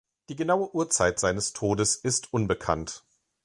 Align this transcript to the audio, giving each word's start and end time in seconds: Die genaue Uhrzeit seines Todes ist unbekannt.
Die 0.29 0.35
genaue 0.35 0.73
Uhrzeit 0.73 1.19
seines 1.19 1.53
Todes 1.53 1.95
ist 1.95 2.33
unbekannt. 2.33 3.03